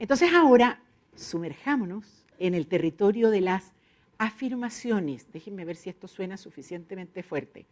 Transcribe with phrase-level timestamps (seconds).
[0.00, 0.80] Entonces ahora
[1.14, 3.74] sumerjámonos en el territorio de las
[4.16, 5.30] afirmaciones.
[5.30, 7.66] Déjenme ver si esto suena suficientemente fuerte.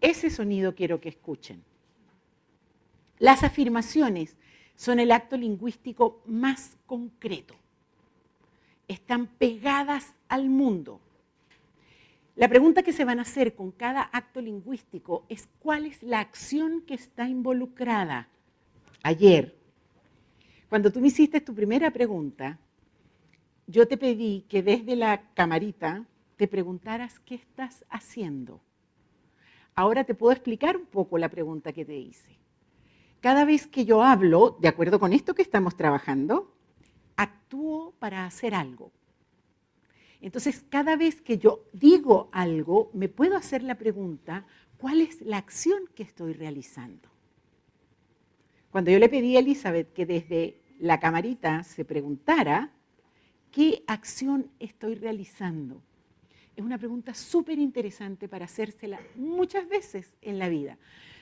[0.00, 1.62] Ese sonido quiero que escuchen.
[3.18, 4.38] Las afirmaciones
[4.76, 7.54] son el acto lingüístico más concreto.
[8.88, 11.02] Están pegadas al mundo.
[12.34, 16.20] La pregunta que se van a hacer con cada acto lingüístico es cuál es la
[16.20, 18.28] acción que está involucrada.
[19.02, 19.59] Ayer,
[20.70, 22.56] cuando tú me hiciste tu primera pregunta,
[23.66, 28.60] yo te pedí que desde la camarita te preguntaras qué estás haciendo.
[29.74, 32.38] Ahora te puedo explicar un poco la pregunta que te hice.
[33.20, 36.54] Cada vez que yo hablo, de acuerdo con esto que estamos trabajando,
[37.16, 38.92] actúo para hacer algo.
[40.20, 44.46] Entonces, cada vez que yo digo algo, me puedo hacer la pregunta,
[44.78, 47.10] ¿cuál es la acción que estoy realizando?
[48.70, 52.70] Cuando yo le pedí a Elizabeth que desde la camarita se preguntara,
[53.52, 55.82] ¿qué acción estoy realizando?
[56.56, 60.78] Es una pregunta súper interesante para hacérsela muchas veces en la vida.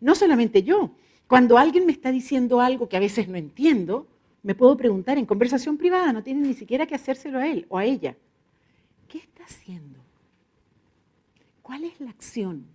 [0.00, 0.94] No solamente yo,
[1.26, 4.06] cuando alguien me está diciendo algo que a veces no entiendo,
[4.42, 7.78] me puedo preguntar en conversación privada, no tiene ni siquiera que hacérselo a él o
[7.78, 8.16] a ella.
[9.08, 10.00] ¿Qué está haciendo?
[11.62, 12.66] ¿Cuál es la acción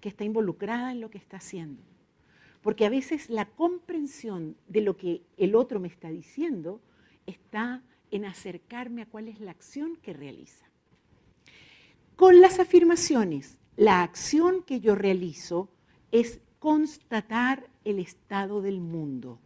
[0.00, 1.82] que está involucrada en lo que está haciendo?
[2.66, 6.80] Porque a veces la comprensión de lo que el otro me está diciendo
[7.24, 10.66] está en acercarme a cuál es la acción que realiza.
[12.16, 15.68] Con las afirmaciones, la acción que yo realizo
[16.10, 19.38] es constatar el estado del mundo.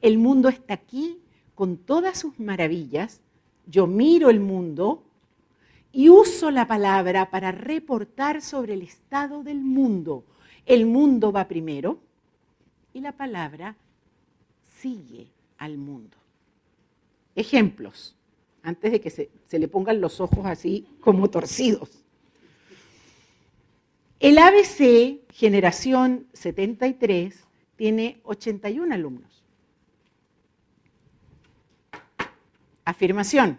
[0.00, 1.20] El mundo está aquí
[1.54, 3.20] con todas sus maravillas.
[3.68, 5.04] Yo miro el mundo
[5.92, 10.24] y uso la palabra para reportar sobre el estado del mundo.
[10.66, 12.07] El mundo va primero
[12.92, 13.76] y la palabra
[14.80, 16.16] sigue al mundo.
[17.34, 18.16] Ejemplos,
[18.62, 22.04] antes de que se, le pongan los ojos así como torcidos.
[24.20, 27.44] El ABC, generación 73,
[27.76, 29.44] tiene 81 alumnos.
[32.84, 33.58] Afirmación.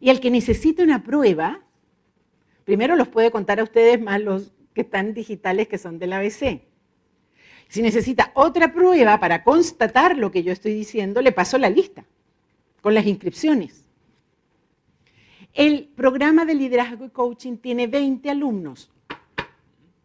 [0.00, 1.60] Y el que necesite una prueba,
[2.64, 6.67] primero los puede contar a ustedes más los que están digitales que son del ABC.
[7.68, 12.04] Si necesita otra prueba para constatar lo que yo estoy diciendo, le paso la lista
[12.80, 13.84] con las inscripciones.
[15.52, 18.90] El programa de liderazgo y coaching tiene 20 alumnos.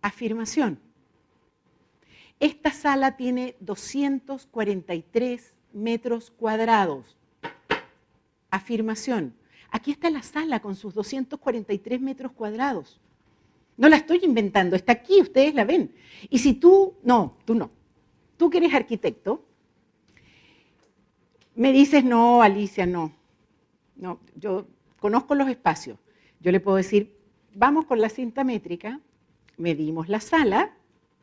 [0.02, 0.80] Afirmación.
[2.40, 7.16] Esta sala tiene 243 metros cuadrados.
[8.50, 9.36] Afirmación.
[9.72, 13.00] Aquí está la sala con sus 243 metros cuadrados.
[13.78, 15.94] No la estoy inventando, está aquí, ustedes la ven.
[16.30, 17.72] Y si tú, no, tú no,
[18.38, 19.46] tú que eres arquitecto,
[21.56, 23.14] me dices, no, Alicia, no,
[23.96, 24.68] no, yo
[25.00, 26.00] conozco los espacios.
[26.40, 27.18] Yo le puedo decir,
[27.54, 29.00] vamos con la cinta métrica,
[29.58, 30.76] medimos la sala,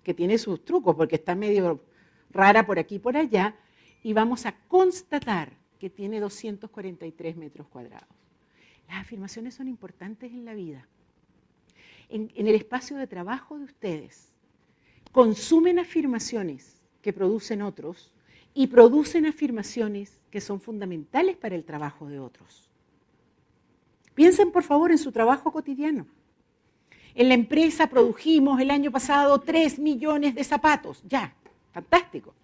[0.03, 1.83] que tiene sus trucos porque está medio
[2.31, 3.55] rara por aquí y por allá,
[4.03, 8.09] y vamos a constatar que tiene 243 metros cuadrados.
[8.89, 10.87] Las afirmaciones son importantes en la vida.
[12.11, 14.33] En, el espacio de trabajo de ustedes,
[15.13, 18.13] consumen afirmaciones que producen otros
[18.53, 22.69] y producen afirmaciones que son fundamentales para el trabajo de otros.
[24.15, 26.07] Piensen por favor en su trabajo cotidiano.
[27.15, 31.03] En la empresa produjimos el año pasado 3 millones de zapatos.
[31.09, 31.35] Ya,
[31.73, 32.35] fantástico.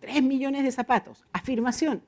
[0.00, 1.24] 3 millones de zapatos.
[1.32, 2.02] Afirmación.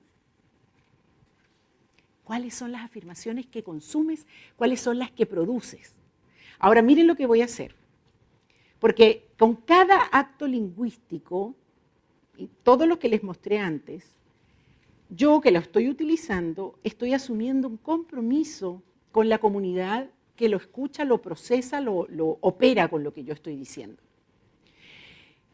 [2.22, 4.28] ¿Cuáles son las afirmaciones que consumes?
[4.56, 5.99] ¿Cuáles son las que produces?
[6.60, 7.74] Ahora miren lo que voy a hacer.
[8.78, 11.54] Porque con cada acto lingüístico,
[12.36, 14.16] y todo lo que les mostré antes,
[15.10, 21.04] yo que lo estoy utilizando, estoy asumiendo un compromiso con la comunidad que lo escucha,
[21.04, 24.00] lo procesa, lo, lo opera con lo que yo estoy diciendo.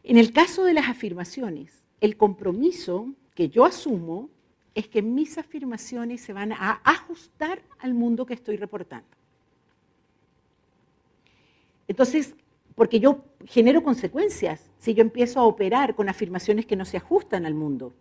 [0.03, 4.29] En el caso de las afirmaciones, el compromiso que yo asumo
[4.75, 9.16] es que mis afirmaciones se van a ajustar al mundo que estoy reportando.
[11.87, 12.35] Entonces,
[12.75, 17.45] porque yo genero consecuencias si yo empiezo a operar con afirmaciones que no se ajustan
[17.45, 17.93] al mundo.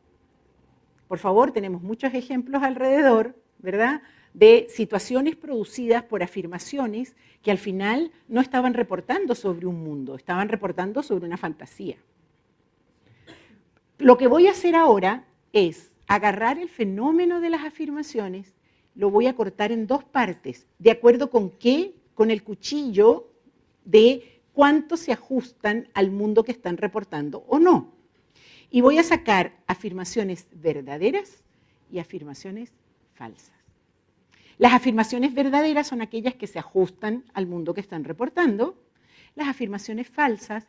[1.09, 4.03] Por favor, tenemos muchos ejemplos alrededor, ¿verdad?
[4.35, 10.49] De situaciones producidas por afirmaciones que al final no estaban reportando sobre un mundo, estaban
[10.49, 11.97] reportando sobre una fantasía.
[13.99, 18.55] Lo que voy a hacer ahora es agarrar el fenómeno de las afirmaciones,
[18.95, 23.29] lo voy a cortar en dos partes, de acuerdo con qué, con el cuchillo
[23.87, 27.95] de cuánto se ajustan al mundo que están reportando o no.
[28.69, 31.45] y voy a sacar afirmaciones verdaderas
[31.91, 32.73] y afirmaciones
[33.15, 33.57] falsas.
[34.59, 38.77] Las afirmaciones verdaderas son aquellas que se ajustan al mundo que están reportando.
[39.37, 40.67] Las afirmaciones falsas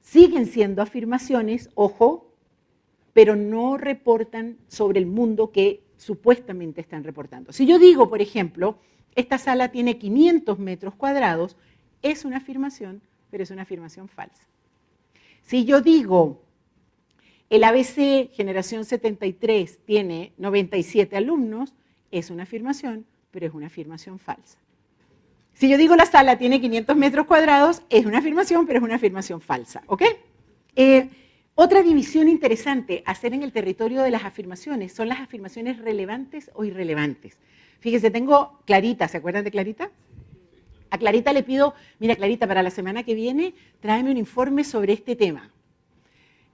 [0.00, 2.34] siguen siendo afirmaciones, ojo,
[3.12, 7.52] pero no reportan sobre el mundo que supuestamente están reportando.
[7.52, 8.78] Si yo digo, por ejemplo,
[9.14, 11.56] esta sala tiene 500 metros cuadrados,
[12.02, 14.42] es una afirmación, pero es una afirmación falsa.
[15.42, 16.42] Si yo digo,
[17.48, 21.74] el ABC Generación 73 tiene 97 alumnos,
[22.10, 24.58] es una afirmación, pero es una afirmación falsa.
[25.54, 28.94] Si yo digo la sala tiene 500 metros cuadrados, es una afirmación, pero es una
[28.94, 29.82] afirmación falsa.
[29.86, 30.02] ¿Ok?
[30.76, 31.10] Eh,
[31.54, 36.64] otra división interesante hacer en el territorio de las afirmaciones son las afirmaciones relevantes o
[36.64, 37.36] irrelevantes.
[37.80, 39.90] Fíjese, tengo Clarita, ¿se acuerdan de Clarita?
[40.90, 44.92] A Clarita le pido, mira Clarita, para la semana que viene, tráeme un informe sobre
[44.92, 45.50] este tema.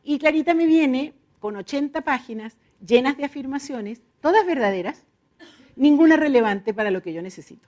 [0.04, 2.56] Y Clarita me viene con 80 páginas
[2.86, 5.04] llenas de afirmaciones, todas verdaderas,
[5.74, 7.66] ninguna relevante para lo que yo necesito.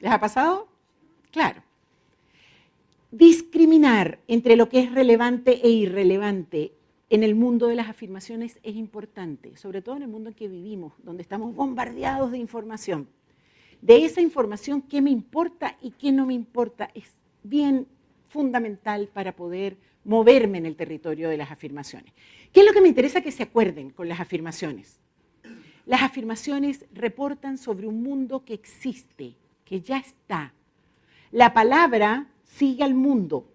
[0.00, 0.68] ¿Les ha pasado?
[1.30, 1.62] Claro.
[3.10, 6.72] Discriminar entre lo que es relevante e irrelevante
[7.10, 10.48] en el mundo de las afirmaciones es importante, sobre todo en el mundo en que
[10.48, 13.06] vivimos, donde estamos bombardeados de información.
[13.82, 17.12] De esa información, qué me importa y qué no me importa, es
[17.42, 17.88] bien
[18.28, 22.14] fundamental para poder moverme en el territorio de las afirmaciones.
[22.52, 25.00] ¿Qué es lo que me interesa que se acuerden con las afirmaciones?
[25.84, 29.34] Las afirmaciones reportan sobre un mundo que existe,
[29.64, 30.54] que ya está.
[31.32, 33.48] La palabra sigue al mundo.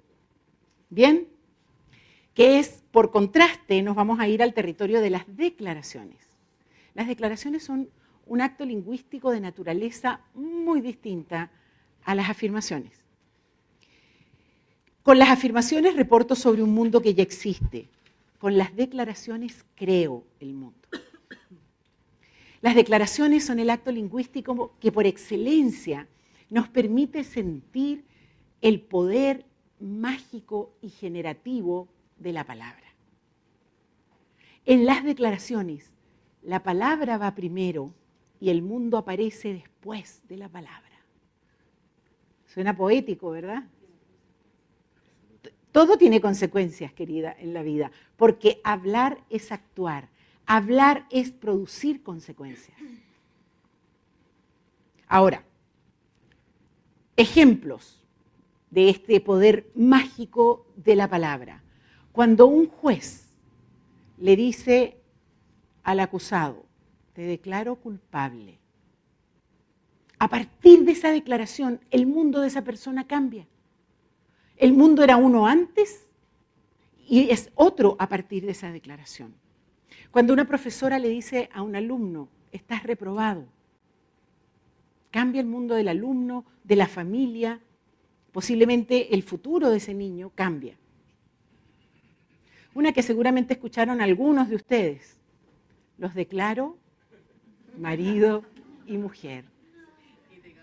[0.90, 1.30] ¿Bien?
[2.34, 6.20] Que es, por contraste, nos vamos a ir al territorio de las declaraciones.
[6.94, 7.90] Las declaraciones son
[8.28, 11.52] un acto lingüístico de naturaleza muy distinta
[12.04, 12.94] a las afirmaciones.
[15.04, 17.88] Con las afirmaciones reporto sobre un mundo que ya existe.
[18.40, 20.78] Con las declaraciones creo el mundo.
[22.62, 26.08] Las declaraciones son el acto lingüístico que por excelencia
[26.50, 28.04] nos permite sentir
[28.62, 29.46] el poder
[29.80, 31.88] mágico y generativo
[32.18, 32.84] de la palabra.
[34.66, 35.92] En las declaraciones,
[36.42, 37.94] la palabra va primero
[38.40, 40.84] y el mundo aparece después de la palabra.
[42.46, 43.64] Suena poético, ¿verdad?
[45.72, 50.10] Todo tiene consecuencias, querida, en la vida, porque hablar es actuar,
[50.46, 52.78] hablar es producir consecuencias.
[55.08, 55.44] Ahora,
[57.16, 58.04] ejemplos
[58.70, 61.64] de este poder mágico de la palabra.
[62.12, 63.30] Cuando un juez
[64.18, 64.98] le dice
[65.84, 66.67] al acusado,
[67.18, 68.60] te declaro culpable,
[70.20, 73.48] a partir de esa declaración el mundo de esa persona cambia.
[74.56, 76.06] El mundo era uno antes
[77.08, 79.34] y es otro a partir de esa declaración.
[80.12, 83.48] Cuando una profesora le dice a un alumno, estás reprobado,
[85.10, 87.60] cambia el mundo del alumno, de la familia,
[88.32, 90.78] posiblemente el futuro de ese niño cambia.
[92.76, 95.18] Una que seguramente escucharon algunos de ustedes,
[95.98, 96.78] los declaro
[97.78, 98.44] marido
[98.86, 99.46] y mujer.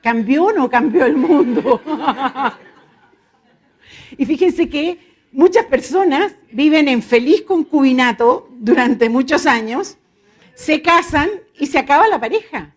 [0.03, 1.81] ¿Cambió o no cambió el mundo?
[4.19, 4.99] y fíjense que
[5.33, 9.97] muchas personas viven en feliz concubinato durante muchos años,
[10.55, 12.75] se casan y se acaba la pareja.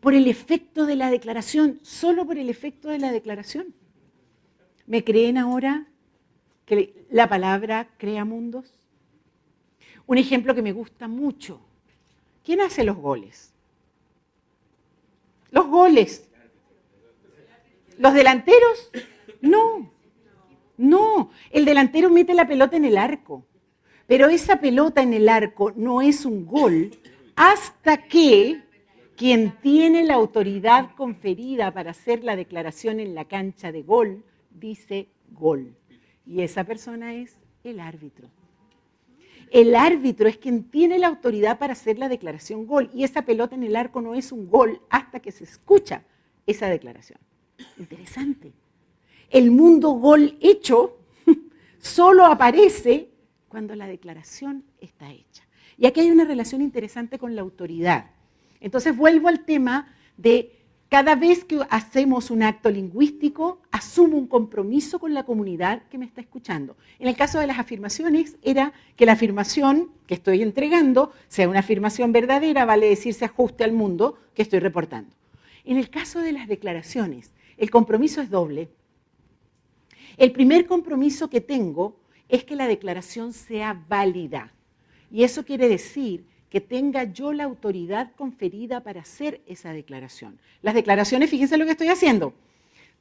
[0.00, 3.74] Por el efecto de la declaración, solo por el efecto de la declaración.
[4.86, 5.86] ¿Me creen ahora
[6.64, 8.74] que la palabra crea mundos?
[10.06, 11.60] Un ejemplo que me gusta mucho.
[12.44, 13.52] ¿Quién hace los goles?
[15.50, 16.28] Los goles.
[17.98, 18.90] ¿Los delanteros?
[19.40, 19.90] No.
[20.76, 23.44] No, el delantero mete la pelota en el arco,
[24.06, 26.90] pero esa pelota en el arco no es un gol
[27.36, 28.62] hasta que
[29.14, 35.08] quien tiene la autoridad conferida para hacer la declaración en la cancha de gol dice
[35.32, 35.76] gol.
[36.24, 38.30] Y esa persona es el árbitro.
[39.50, 43.54] El árbitro es quien tiene la autoridad para hacer la declaración gol y esa pelota
[43.54, 46.04] en el arco no es un gol hasta que se escucha
[46.46, 47.18] esa declaración.
[47.78, 48.52] Interesante
[49.30, 50.98] el mundo gol hecho
[51.78, 53.10] solo aparece
[53.48, 55.44] cuando la declaración está hecha.
[55.78, 58.10] Y aquí hay una relación interesante con la autoridad.
[58.60, 60.59] Entonces vuelvo al tema de
[60.90, 66.04] cada vez que hacemos un acto lingüístico, asumo un compromiso con la comunidad que me
[66.04, 66.76] está escuchando.
[66.98, 71.60] En el caso de las afirmaciones, era que la afirmación que estoy entregando sea una
[71.60, 75.14] afirmación verdadera, vale decir, se ajuste al mundo que estoy reportando.
[75.64, 78.68] En el caso de las declaraciones, el compromiso es doble.
[80.16, 84.52] El primer compromiso que tengo es que la declaración sea válida.
[85.08, 90.38] Y eso quiere decir que tenga yo la autoridad conferida para hacer esa declaración.
[90.62, 92.34] Las declaraciones, fíjense lo que estoy haciendo.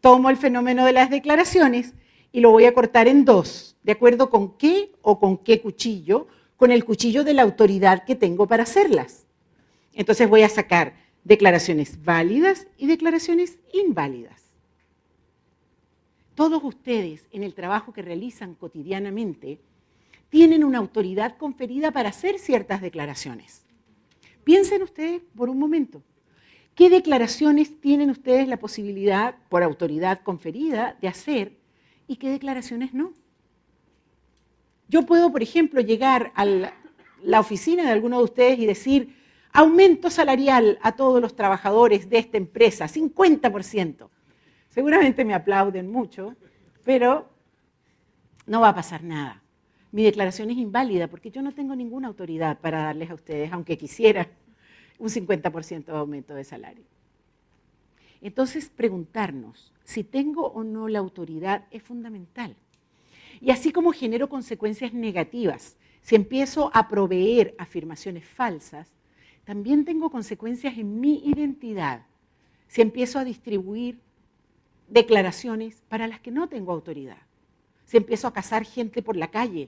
[0.01, 1.93] Tomo el fenómeno de las declaraciones
[2.31, 6.27] y lo voy a cortar en dos, ¿de acuerdo con qué o con qué cuchillo?
[6.57, 9.25] Con el cuchillo de la autoridad que tengo para hacerlas.
[9.93, 14.43] Entonces voy a sacar declaraciones válidas y declaraciones inválidas.
[16.35, 19.59] Todos ustedes en el trabajo que realizan cotidianamente
[20.29, 23.65] tienen una autoridad conferida para hacer ciertas declaraciones.
[24.43, 26.03] Piensen ustedes por un momento,
[26.75, 31.57] ¿qué declaraciones tienen ustedes la posibilidad, por autoridad conferida, de hacer
[32.07, 33.13] y qué declaraciones no?
[34.87, 39.15] Yo puedo, por ejemplo, llegar a la oficina de alguno de ustedes y decir,
[39.51, 44.09] aumento salarial a todos los trabajadores de esta empresa, 50%.
[44.69, 46.35] Seguramente me aplauden mucho,
[46.83, 47.29] pero
[48.47, 49.38] no va a pasar nada
[49.91, 53.77] mi declaración es inválida porque yo no tengo ninguna autoridad para darles a ustedes, aunque
[53.77, 54.29] quisiera,
[54.99, 56.83] un 50% de aumento de salario.
[58.21, 62.55] Entonces, preguntarnos si tengo o no la autoridad es fundamental.
[63.41, 68.91] Y así como genero consecuencias negativas, si empiezo a proveer afirmaciones falsas,
[69.45, 72.05] también tengo consecuencias en mi identidad,
[72.67, 73.99] si empiezo a distribuir
[74.87, 77.29] declaraciones para las que no tengo autoridad
[77.89, 79.67] si empiezo a cazar gente por la calle,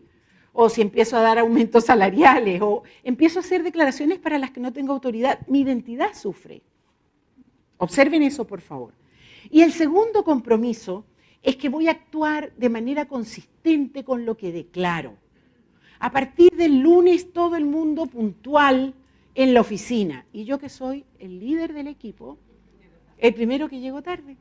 [0.53, 4.59] o si empiezo a dar aumentos salariales, o empiezo a hacer declaraciones para las que
[4.59, 6.61] no tengo autoridad, mi identidad sufre.
[7.77, 8.93] Observen eso, por favor.
[9.49, 11.05] Y el segundo compromiso
[11.41, 15.15] es que voy a actuar de manera consistente con lo que declaro.
[15.99, 18.93] A partir del lunes todo el mundo puntual
[19.35, 20.25] en la oficina.
[20.33, 22.37] Y yo que soy el líder del equipo,
[23.17, 24.37] el primero que llego tarde.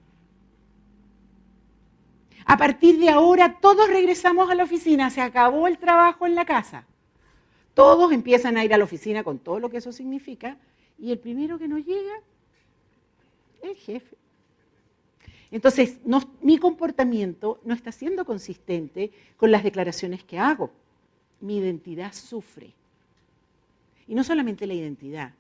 [2.45, 6.45] A partir de ahora todos regresamos a la oficina, se acabó el trabajo en la
[6.45, 6.85] casa.
[7.75, 10.57] Todos empiezan a ir a la oficina con todo lo que eso significa
[10.99, 12.21] y el primero que no llega,
[13.63, 14.17] el jefe.
[15.51, 15.99] Entonces,
[16.43, 20.71] mi comportamiento no está siendo consistente con las declaraciones que hago.
[21.41, 22.73] Mi identidad sufre.
[24.07, 25.33] Y no solamente la identidad.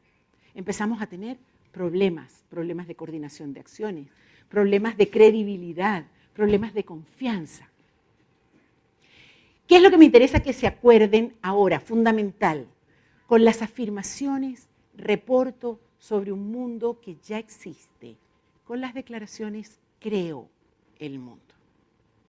[0.54, 1.38] Empezamos a tener
[1.71, 4.09] problemas, problemas de coordinación de acciones,
[4.49, 6.04] problemas de credibilidad,
[6.40, 7.68] problemas de confianza.
[9.66, 12.66] ¿Qué es lo que me interesa que se acuerden ahora, fundamental?
[13.26, 14.66] Con las afirmaciones
[14.97, 18.16] reporto sobre un mundo que ya existe.
[18.64, 20.49] Con las declaraciones creo
[20.99, 21.50] el mundo.